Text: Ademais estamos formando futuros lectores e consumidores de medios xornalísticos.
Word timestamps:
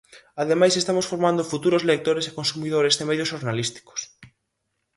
Ademais 0.43 0.73
estamos 0.75 1.05
formando 1.11 1.49
futuros 1.53 1.85
lectores 1.91 2.25
e 2.27 2.35
consumidores 2.39 2.95
de 2.99 3.07
medios 3.09 3.31
xornalísticos. 3.33 3.99